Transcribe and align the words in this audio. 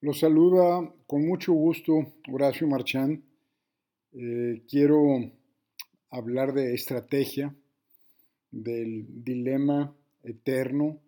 Los 0.00 0.20
saluda 0.20 0.94
con 1.08 1.26
mucho 1.26 1.52
gusto 1.52 2.12
Horacio 2.30 2.68
Marchán. 2.68 3.24
Eh, 4.12 4.62
quiero 4.70 5.32
hablar 6.08 6.52
de 6.52 6.72
estrategia, 6.72 7.52
del 8.52 9.24
dilema 9.24 9.92
eterno, 10.22 11.00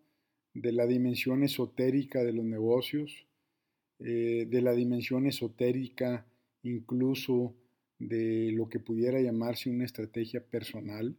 de 0.54 0.72
la 0.72 0.88
dimensión 0.88 1.44
esotérica 1.44 2.24
de 2.24 2.32
los 2.32 2.44
negocios, 2.44 3.28
eh, 4.00 4.48
de 4.50 4.60
la 4.60 4.72
dimensión 4.72 5.28
esotérica 5.28 6.26
incluso 6.64 7.54
de 8.00 8.50
lo 8.50 8.68
que 8.68 8.80
pudiera 8.80 9.20
llamarse 9.20 9.70
una 9.70 9.84
estrategia 9.84 10.40
personal. 10.44 11.14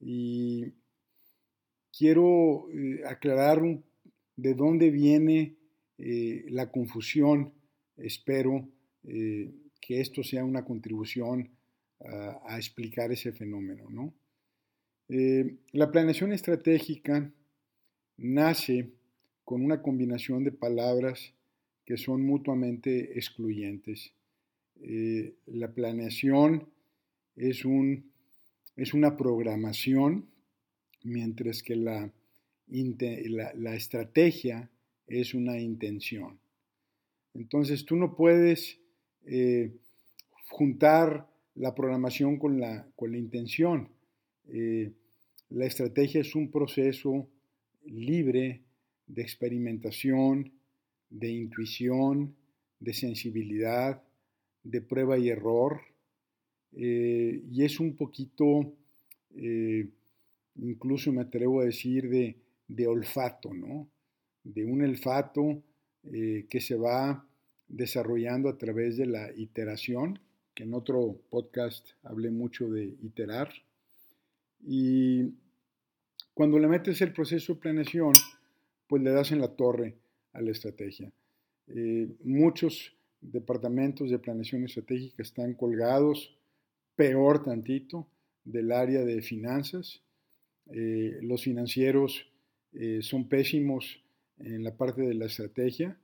Y 0.00 0.72
quiero 1.96 2.68
eh, 2.72 3.02
aclarar 3.06 3.62
de 4.34 4.54
dónde 4.54 4.90
viene 4.90 5.54
eh, 5.98 6.44
la 6.48 6.70
confusión. 6.70 7.52
Espero 7.96 8.68
eh, 9.04 9.52
que 9.80 10.00
esto 10.00 10.22
sea 10.24 10.44
una 10.44 10.64
contribución 10.64 11.50
a, 12.00 12.56
explicar 12.58 13.12
ese 13.12 13.32
fenómeno. 13.32 14.12
Eh, 15.08 15.56
la 15.72 15.90
planeación 15.90 16.32
estratégica 16.32 17.32
nace 18.18 18.90
con 19.44 19.64
una 19.64 19.80
combinación 19.80 20.44
de 20.44 20.52
palabras 20.52 21.32
que 21.86 21.96
son 21.96 22.22
mutuamente 22.22 23.16
excluyentes. 23.18 24.12
la 25.46 25.72
planeación 25.72 26.68
es, 27.36 27.64
un, 27.64 28.10
es, 28.76 28.92
una 28.92 29.16
programación, 29.16 30.26
mientras 31.04 31.62
que 31.62 31.76
la, 31.76 32.10
la, 32.66 33.54
la 33.54 33.74
estrategia 33.74 34.70
es 35.06 35.34
una 35.34 35.58
intención. 35.58 36.38
Entonces 37.34 37.84
tú 37.84 37.96
no 37.96 38.14
puedes 38.14 38.78
eh, 39.26 39.72
juntar 40.50 41.28
la 41.56 41.74
programación 41.74 42.38
con 42.38 42.60
la, 42.60 42.86
con 42.96 43.12
la 43.12 43.18
intención. 43.18 43.88
Eh, 44.48 44.92
la 45.50 45.66
estrategia 45.66 46.20
es 46.20 46.34
un 46.34 46.50
proceso 46.50 47.28
libre 47.84 48.62
de 49.06 49.22
experimentación, 49.22 50.52
de 51.10 51.30
intuición, 51.30 52.34
de 52.80 52.94
sensibilidad, 52.94 54.02
de 54.62 54.80
prueba 54.80 55.18
y 55.18 55.28
error. 55.28 55.80
Eh, 56.72 57.42
y 57.52 57.64
es 57.64 57.78
un 57.78 57.94
poquito, 57.94 58.72
incluso 60.56 61.12
me 61.12 61.22
atrevo 61.22 61.60
a 61.60 61.64
decir, 61.64 62.08
de, 62.08 62.36
de 62.68 62.86
olfato, 62.86 63.52
¿no? 63.52 63.88
De 64.44 64.64
un 64.64 64.82
olfato 64.82 65.62
eh, 66.12 66.46
que 66.48 66.60
se 66.60 66.76
va 66.76 67.26
desarrollando 67.66 68.48
a 68.48 68.58
través 68.58 68.98
de 68.98 69.06
la 69.06 69.32
iteración, 69.34 70.20
que 70.54 70.64
en 70.64 70.74
otro 70.74 71.18
podcast 71.30 71.88
hablé 72.02 72.30
mucho 72.30 72.68
de 72.68 72.94
iterar. 73.02 73.50
Y 74.62 75.32
cuando 76.34 76.58
le 76.58 76.68
metes 76.68 77.00
el 77.00 77.12
proceso 77.12 77.54
de 77.54 77.60
planeación, 77.60 78.12
pues 78.86 79.02
le 79.02 79.10
das 79.10 79.32
en 79.32 79.40
la 79.40 79.48
torre 79.48 79.94
a 80.34 80.42
la 80.42 80.50
estrategia. 80.50 81.10
Eh, 81.68 82.08
muchos 82.22 82.94
departamentos 83.20 84.10
de 84.10 84.18
planeación 84.18 84.64
estratégica 84.64 85.22
están 85.22 85.54
colgados, 85.54 86.36
peor 86.94 87.42
tantito, 87.42 88.06
del 88.44 88.72
área 88.72 89.04
de 89.04 89.22
finanzas. 89.22 90.02
Eh, 90.70 91.18
los 91.22 91.42
financieros 91.42 92.30
son 93.02 93.28
pésimos 93.28 94.03
en 94.38 94.64
la 94.64 94.76
parte 94.76 95.02
de 95.02 95.14
la 95.14 95.26
estrategia. 95.26 95.98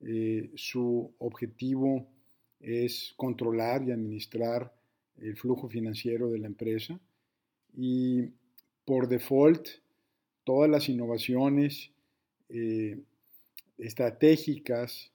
Eh, 0.00 0.50
su 0.54 1.14
objetivo 1.18 2.06
es 2.60 3.14
controlar 3.16 3.86
y 3.86 3.92
administrar 3.92 4.74
el 5.18 5.36
flujo 5.36 5.68
financiero 5.68 6.30
de 6.30 6.38
la 6.38 6.46
empresa 6.46 6.98
y 7.76 8.28
por 8.84 9.08
default 9.08 9.68
todas 10.44 10.70
las 10.70 10.88
innovaciones 10.88 11.90
eh, 12.48 12.98
estratégicas 13.78 15.10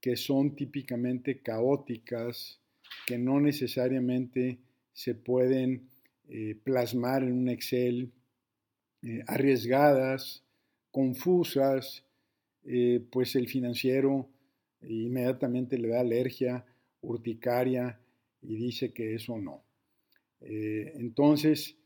que 0.00 0.16
son 0.16 0.54
típicamente 0.54 1.40
caóticas, 1.40 2.60
que 3.06 3.18
no 3.18 3.40
necesariamente 3.40 4.58
se 4.92 5.14
pueden 5.14 5.88
eh, 6.28 6.56
plasmar 6.62 7.22
en 7.22 7.32
un 7.32 7.48
Excel, 7.48 8.12
arriesgadas, 9.28 10.42
confusas, 10.96 12.02
eh, 12.64 13.04
pues 13.12 13.36
el 13.36 13.48
financiero 13.48 14.30
inmediatamente 14.80 15.76
le 15.76 15.88
da 15.88 16.00
alergia, 16.00 16.64
urticaria 17.02 18.00
y 18.40 18.56
dice 18.56 18.94
que 18.94 19.14
eso 19.14 19.36
no. 19.38 19.62
Eh, 20.40 20.94
entonces, 20.94 21.76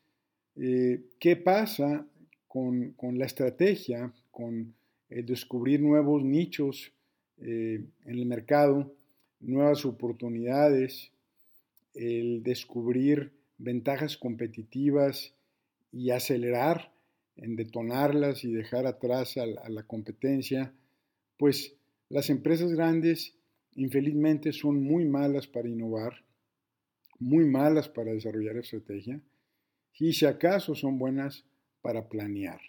eh, 0.55 1.01
¿qué 1.19 1.35
pasa 1.35 2.07
con, 2.47 2.95
la 3.19 3.27
estrategia, 3.27 4.13
con 4.31 4.77
el 5.09 5.27
descubrir 5.27 5.81
nuevos 5.81 6.23
nichos 6.23 6.93
en 7.39 7.91
el 8.05 8.27
mercado, 8.27 8.95
nuevas 9.41 9.85
oportunidades, 9.85 11.11
el 11.95 12.45
descubrir 12.45 13.33
ventajas 13.59 14.17
competitivas 14.17 15.35
y 15.91 16.11
acelerar 16.11 16.93
en 17.41 17.57
detonarlas 17.57 18.45
y 18.45 18.53
dejar 18.53 18.87
atrás 18.87 19.37
a, 19.37 19.47
la 19.47 19.83
competencia, 19.85 20.73
pues 21.39 21.75
las 22.09 22.31
empresas 22.31 22.73
grandes 22.73 23.35
infelizmente 23.75 24.53
son 24.53 24.83
muy 24.83 25.05
malas 25.05 25.47
para 25.47 25.69
innovar, 25.69 26.25
muy 27.19 27.45
malas 27.45 27.89
para 27.89 28.13
desarrollar 28.13 28.57
estrategia, 28.57 29.21
y 29.99 30.13
si 30.13 30.27
acaso 30.27 30.75
son 30.75 30.99
buenas 30.99 31.45
para 31.83 32.09
planear. 32.09 32.61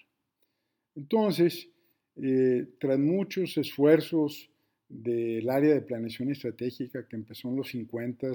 Entonces, 0.95 1.69
eh, 2.17 2.67
tras 2.79 2.99
muchos 2.99 3.57
esfuerzos 3.57 4.49
del 4.87 5.49
área 5.49 5.73
de 5.73 5.81
planeación 5.81 6.31
estratégica 6.31 7.07
que 7.07 7.15
empezó 7.15 7.47
en 7.49 7.55
los 7.55 7.69
50 7.69 8.27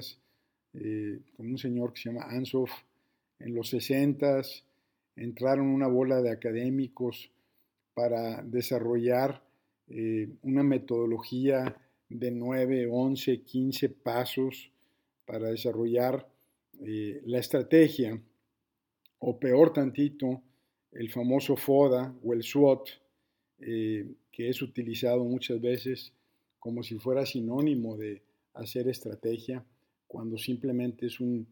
eh, 0.73 1.19
con 1.35 1.47
un 1.47 1.57
señor 1.57 1.93
que 1.93 2.01
se 2.01 2.09
llama 2.09 2.25
Ansoff, 2.29 2.71
en 3.39 3.53
los 3.53 3.71
60s, 3.73 4.63
entraron 5.17 5.67
una 5.67 5.87
bola 5.87 6.21
de 6.21 6.31
académicos 6.31 7.31
para 7.93 8.41
desarrollar 8.43 9.43
eh, 9.89 10.29
una 10.43 10.63
metodología 10.63 11.75
de 12.09 12.31
9, 12.31 12.87
11, 12.89 13.41
15 13.41 13.89
pasos 13.89 14.71
para 15.25 15.49
desarrollar 15.49 16.27
eh, 16.79 17.21
la 17.25 17.39
estrategia, 17.39 18.21
o 19.19 19.39
peor 19.39 19.73
tantito, 19.73 20.41
el 20.91 21.11
famoso 21.11 21.55
FODA 21.55 22.15
o 22.23 22.33
el 22.33 22.43
SWOT, 22.43 22.89
eh, 23.59 24.07
que 24.31 24.49
es 24.49 24.61
utilizado 24.61 25.23
muchas 25.23 25.59
veces 25.59 26.13
como 26.59 26.83
si 26.83 26.97
fuera 26.99 27.25
sinónimo 27.25 27.97
de 27.97 28.21
hacer 28.53 28.87
estrategia, 28.87 29.65
cuando 30.07 30.37
simplemente 30.37 31.07
es, 31.07 31.19
un, 31.19 31.47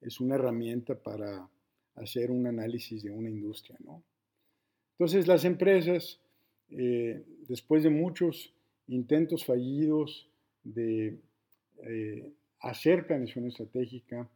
es 0.00 0.20
una 0.20 0.34
herramienta 0.34 1.00
para 1.00 1.48
hacer 1.96 2.30
un 2.30 2.46
análisis 2.46 3.02
de 3.02 3.10
una 3.10 3.30
industria. 3.30 3.76
¿no? 3.84 4.02
Entonces 4.92 5.26
las 5.26 5.44
empresas, 5.44 6.20
eh, 6.70 7.24
después 7.48 7.82
de 7.82 7.90
muchos 7.90 8.52
intentos 8.86 9.44
fallidos 9.44 10.28
de 10.62 11.18
eh, 11.82 12.32
hacer 12.60 13.06
planeación 13.06 13.46
estratégica, 13.46 14.28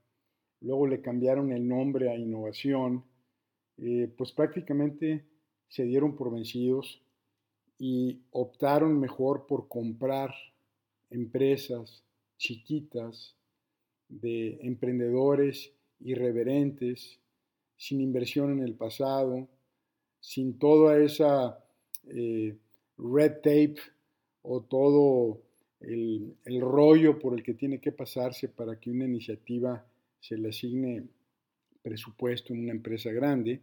luego 0.61 0.87
le 0.87 1.01
cambiaron 1.01 1.53
el 1.53 1.67
nombre 1.67 2.11
a 2.11 2.17
innovación, 2.17 3.05
eh, 3.79 4.13
pues 4.17 4.33
prácticamente 4.33 5.25
se 5.69 5.85
dieron 5.85 6.17
por 6.17 6.33
vencidos 6.33 7.01
y 7.79 8.21
optaron 8.33 8.99
mejor 8.99 9.47
por 9.47 9.69
comprar 9.69 10.35
empresas 11.11 12.03
chiquitas 12.37 13.37
de 14.09 14.59
emprendedores 14.63 15.72
irreverentes 16.01 17.21
sin 17.78 18.01
inversión 18.01 18.51
en 18.53 18.65
el 18.65 18.75
pasado, 18.75 19.48
sin 20.21 20.59
toda 20.59 20.98
esa 20.98 21.65
eh, 22.09 22.57
red 22.98 23.36
tape 23.36 23.77
o 24.42 24.63
todo 24.63 25.41
el, 25.80 26.36
rollo 26.60 27.19
por 27.19 27.34
el 27.34 27.42
que 27.45 27.54
tiene 27.54 27.80
que 27.80 27.92
pasarse 27.92 28.48
para 28.48 28.78
que 28.80 28.91
una 28.91 29.04
iniciativa 29.04 29.86
se 30.19 30.36
le 30.36 30.48
asigne 30.48 31.04
presupuesto 31.80 32.53
en 32.53 32.65
una 32.65 32.72
empresa 32.72 33.13
grande. 33.13 33.63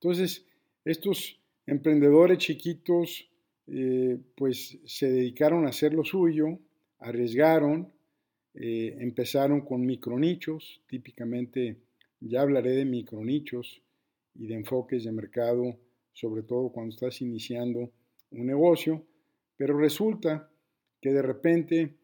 Entonces, 0.00 0.46
estos 0.84 1.38
emprendedores 1.66 2.38
chiquitos 2.38 3.28
eh, 3.66 4.18
pues 4.34 4.78
se 4.86 5.10
dedicaron 5.10 5.66
a 5.66 5.70
hacer 5.70 5.92
lo 5.92 6.04
suyo, 6.04 6.58
arriesgaron, 6.98 7.92
eh, 8.54 8.96
empezaron 9.00 9.62
con 9.62 9.84
micronichos, 9.84 10.80
típicamente 10.86 11.76
ya 12.20 12.42
hablaré 12.42 12.72
de 12.72 12.84
micronichos 12.84 13.82
y 14.34 14.46
de 14.46 14.54
enfoques 14.54 15.04
de 15.04 15.12
mercado, 15.12 15.78
sobre 16.12 16.42
todo 16.42 16.70
cuando 16.70 16.94
estás 16.94 17.20
iniciando 17.20 17.90
un 18.30 18.46
negocio, 18.46 19.04
pero 19.56 19.76
resulta 19.78 20.50
que 21.00 21.12
de 21.12 21.22
repente 21.22 21.94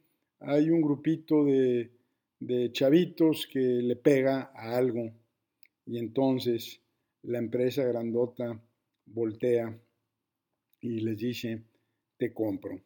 hay 0.41 0.71
un 0.71 0.81
grupito 0.81 1.45
de, 1.45 1.91
de 2.39 2.73
chavitos 2.73 3.47
que 3.47 3.61
le 3.61 3.97
pega 3.97 4.53
a 4.55 4.77
algo 4.77 5.13
y 5.87 5.99
entonces 5.99 6.81
la 7.23 7.39
empresa 7.39 7.85
grandota 7.85 8.61
voltea 9.07 9.79
y 10.81 11.01
les 11.01 11.19
dice, 11.19 11.63
te 12.17 12.33
compro. 12.33 12.81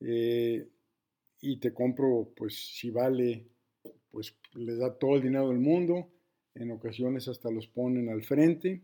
Eh, 0.00 0.68
y 1.40 1.56
te 1.58 1.72
compro, 1.72 2.32
pues 2.36 2.54
si 2.76 2.90
vale, 2.90 3.46
pues 4.10 4.36
les 4.54 4.78
da 4.78 4.96
todo 4.98 5.16
el 5.16 5.22
dinero 5.22 5.48
del 5.48 5.58
mundo, 5.58 6.10
en 6.58 6.70
ocasiones 6.70 7.28
hasta 7.28 7.50
los 7.50 7.68
ponen 7.68 8.08
al 8.08 8.22
frente, 8.22 8.82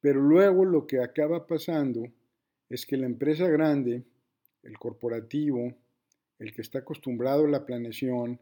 pero 0.00 0.20
luego 0.20 0.64
lo 0.64 0.86
que 0.86 1.00
acaba 1.00 1.46
pasando 1.46 2.02
es 2.68 2.86
que 2.86 2.96
la 2.96 3.06
empresa 3.06 3.48
grande, 3.48 4.04
el 4.62 4.78
corporativo, 4.78 5.74
el 6.38 6.52
que 6.52 6.62
está 6.62 6.80
acostumbrado 6.80 7.44
a 7.44 7.48
la 7.48 7.66
planeación, 7.66 8.40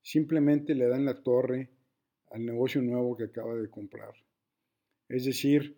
simplemente 0.00 0.74
le 0.74 0.88
dan 0.88 1.04
la 1.04 1.22
torre 1.22 1.70
al 2.30 2.44
negocio 2.44 2.82
nuevo 2.82 3.16
que 3.16 3.24
acaba 3.24 3.54
de 3.54 3.68
comprar. 3.68 4.14
Es 5.08 5.24
decir, 5.24 5.76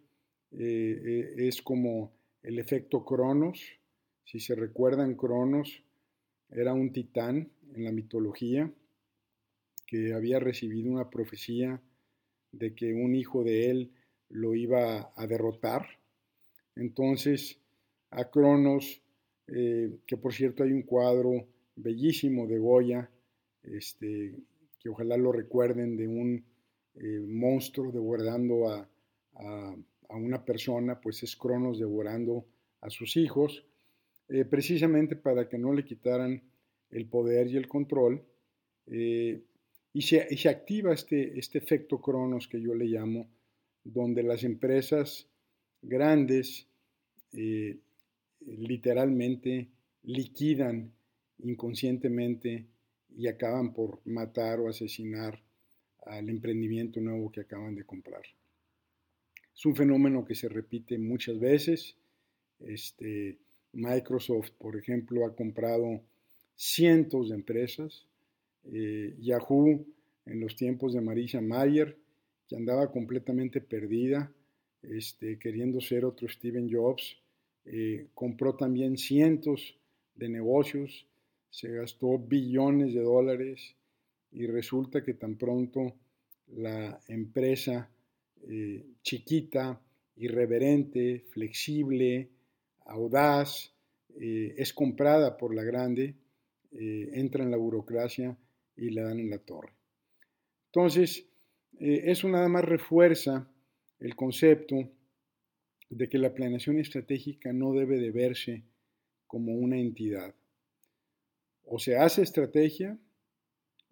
eh, 0.52 1.02
eh, 1.04 1.34
es 1.48 1.62
como 1.62 2.12
el 2.42 2.58
efecto 2.58 3.04
Cronos. 3.04 3.60
Si 4.24 4.40
se 4.40 4.54
recuerdan, 4.54 5.16
Cronos 5.16 5.82
era 6.50 6.72
un 6.72 6.92
titán 6.92 7.50
en 7.74 7.84
la 7.84 7.92
mitología 7.92 8.72
que 9.94 10.12
había 10.12 10.40
recibido 10.40 10.90
una 10.90 11.08
profecía 11.08 11.80
de 12.50 12.74
que 12.74 12.92
un 12.92 13.14
hijo 13.14 13.44
de 13.44 13.70
él 13.70 13.92
lo 14.28 14.56
iba 14.56 15.12
a 15.14 15.26
derrotar. 15.28 15.86
Entonces, 16.74 17.60
a 18.10 18.28
Cronos, 18.28 19.00
eh, 19.46 20.00
que 20.04 20.16
por 20.16 20.34
cierto 20.34 20.64
hay 20.64 20.72
un 20.72 20.82
cuadro 20.82 21.46
bellísimo 21.76 22.48
de 22.48 22.58
Goya, 22.58 23.08
este, 23.62 24.34
que 24.80 24.88
ojalá 24.88 25.16
lo 25.16 25.30
recuerden, 25.30 25.96
de 25.96 26.08
un 26.08 26.44
eh, 26.96 27.20
monstruo 27.24 27.92
devorando 27.92 28.68
a, 28.68 28.88
una 30.08 30.44
persona, 30.44 31.00
pues 31.00 31.22
es 31.22 31.36
Cronos 31.36 31.78
devorando 31.78 32.46
a 32.80 32.90
sus 32.90 33.16
hijos, 33.16 33.64
eh, 34.28 34.44
precisamente 34.44 35.14
para 35.14 35.48
que 35.48 35.58
no 35.58 35.72
le 35.72 35.84
quitaran 35.84 36.42
el 36.90 37.06
poder 37.06 37.46
y 37.46 37.56
el 37.56 37.68
control. 37.68 38.24
Y, 39.94 40.02
se, 40.02 40.48
activa 40.48 40.92
este, 40.92 41.38
este 41.38 41.58
efecto 41.58 42.00
Cronos 42.00 42.48
que 42.48 42.60
yo 42.60 42.74
le 42.74 42.84
llamo, 42.86 43.28
donde 43.84 44.22
las 44.22 44.44
empresas 44.44 45.26
grandes 45.80 46.66
literalmente 48.40 49.68
liquidan 50.02 50.92
inconscientemente 51.38 52.66
y 53.16 53.28
acaban 53.28 53.72
por 53.72 54.00
matar 54.04 54.60
o 54.60 54.68
asesinar 54.68 55.40
al 56.06 56.28
emprendimiento 56.28 57.00
nuevo 57.00 57.30
que 57.30 57.40
acaban 57.40 57.74
de 57.74 57.84
comprar. 57.84 58.22
Es 59.54 59.64
un 59.64 59.76
fenómeno 59.76 60.24
que 60.24 60.34
se 60.34 60.48
repite 60.48 60.98
muchas 60.98 61.38
veces. 61.38 61.94
Este, 62.60 63.38
Microsoft, 63.72 64.50
por 64.58 64.76
ejemplo, 64.76 65.24
ha 65.24 65.34
comprado 65.34 66.00
cientos 66.56 67.28
de 67.28 67.36
empresas. 67.36 68.06
Eh, 68.72 69.14
Yahoo, 69.20 69.84
en 70.26 70.40
los 70.40 70.56
tiempos 70.56 70.94
de 70.94 71.00
Marisa 71.00 71.40
Mayer, 71.40 71.96
que 72.48 72.56
andaba 72.56 72.90
completamente 72.90 73.60
perdida, 73.60 74.32
este, 74.82 75.38
queriendo 75.38 75.80
ser 75.80 76.04
otro 76.04 76.28
Steven 76.28 76.68
Jobs, 76.70 77.16
eh, 77.66 78.08
compró 78.14 78.54
también 78.54 78.96
cientos 78.96 79.76
de 80.14 80.28
negocios 80.28 81.06
se 81.50 81.70
gastó 81.70 82.18
billones 82.18 82.94
de 82.94 83.00
dólares 83.00 83.76
y 84.32 84.46
resulta 84.46 85.04
que 85.04 85.14
tan 85.14 85.36
pronto 85.36 85.94
la 86.48 87.00
empresa 87.06 87.88
eh, 88.42 88.84
chiquita, 89.02 89.80
irreverente, 90.16 91.24
flexible, 91.30 92.28
audaz, 92.86 93.72
es 94.16 94.72
comprada 94.72 95.36
por 95.36 95.54
la 95.54 95.64
grande, 95.64 96.14
entra 96.70 97.42
en 97.42 97.50
la 97.50 97.56
burocracia 97.56 98.36
y 98.76 98.90
le 98.90 99.02
dan 99.02 99.20
en 99.20 99.30
la 99.30 99.38
torre. 99.38 99.72
Entonces, 100.66 101.26
eso 101.78 102.28
nada 102.28 102.48
más 102.48 102.64
refuerza 102.64 103.48
el 104.00 104.14
concepto 104.16 104.76
de 105.90 106.08
que 106.08 106.18
la 106.18 106.34
planeación 106.34 106.78
estratégica 106.78 107.52
no 107.52 107.72
debe 107.72 107.98
de 107.98 108.10
verse 108.10 108.62
como 109.26 109.52
una 109.54 109.78
entidad. 109.78 110.34
O 111.64 111.78
se 111.78 111.96
hace 111.96 112.22
estrategia 112.22 112.98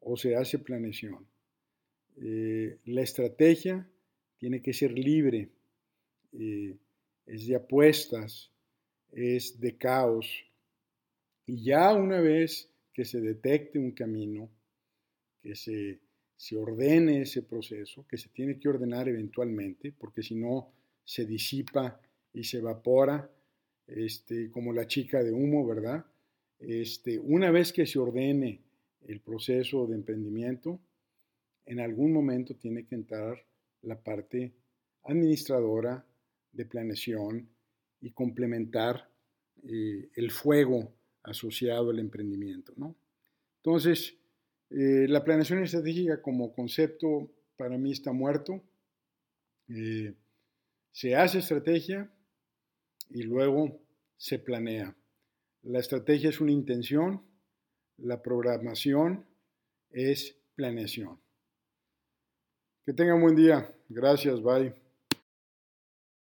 o 0.00 0.17
se 0.17 0.37
hace 0.37 0.58
planeación. 0.58 1.26
Eh, 2.17 2.78
la 2.85 3.02
estrategia 3.02 3.88
tiene 4.38 4.61
que 4.61 4.73
ser 4.73 4.93
libre, 4.93 5.49
eh, 6.32 6.76
es 7.26 7.46
de 7.46 7.56
apuestas, 7.56 8.50
es 9.12 9.61
de 9.61 9.76
caos. 9.76 10.44
Y 11.46 11.64
ya 11.64 11.94
una 11.94 12.20
vez 12.20 12.70
que 12.93 13.05
se 13.05 13.20
detecte 13.20 13.78
un 13.78 13.93
camino, 13.93 14.50
que 15.43 15.55
se, 15.55 16.00
se 16.37 16.56
ordene 16.56 17.23
ese 17.23 17.43
proceso, 17.43 18.06
que 18.06 18.17
se 18.17 18.29
tiene 18.29 18.59
que 18.59 18.69
ordenar 18.69 19.09
eventualmente, 19.09 19.93
porque 19.93 20.23
si 20.23 20.35
no 20.35 20.73
se 21.05 21.27
disipa 21.27 22.00
y 22.33 22.44
se 22.44 22.59
evapora, 22.59 23.31
este, 23.87 24.50
como 24.50 24.73
la 24.73 24.87
chica 24.87 25.23
de 25.23 25.33
humo, 25.33 25.67
¿verdad? 25.67 26.06
Este, 26.59 27.19
una 27.19 27.50
vez 27.50 27.73
que 27.73 27.87
se 27.87 27.99
ordene 27.99 28.62
el 29.06 29.21
proceso 29.21 29.87
de 29.87 29.97
emprendimiento, 29.97 30.81
en 31.67 31.81
algún 31.81 32.12
momento 32.12 32.55
tiene 32.55 32.87
que 32.87 32.95
entrar 32.95 33.45
la 33.83 34.00
parte 34.00 34.53
administradora 35.05 36.05
de 36.53 36.65
planeación 36.67 37.49
y 38.00 38.11
complementar 38.12 39.09
eh, 39.65 40.09
el 40.15 40.31
fuego 40.31 40.93
asociado 41.23 41.91
al 41.91 41.99
emprendimiento. 41.99 42.73
Entonces, 43.59 44.17
eh, 44.75 45.07
la 45.07 45.23
planeación 45.23 45.63
estratégica 45.63 46.23
como 46.23 46.53
concepto 46.53 47.31
para 47.57 47.77
mí 47.77 47.93
está 47.93 48.13
muerto. 48.13 48.63
Eh, 49.69 50.15
se 50.91 51.15
hace 51.15 51.39
estrategia 51.39 52.11
y 53.11 53.23
luego 53.23 53.81
se 54.17 54.39
planea. 54.39 54.97
La 55.63 55.79
estrategia 55.79 56.31
es 56.31 56.41
una 56.41 56.53
intención, 56.53 57.23
la 57.99 58.23
programación 58.23 59.26
es 59.91 60.37
planeación. 60.55 61.21
Que 62.85 62.93
tengan 62.95 63.21
buen 63.21 63.37
día. 63.37 63.73
Gracias, 63.88 64.43
bye. 64.43 64.82